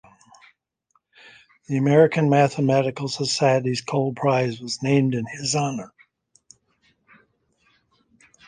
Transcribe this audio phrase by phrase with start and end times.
[1.67, 5.93] The American Mathematical Society's Cole Prize was named in his honor.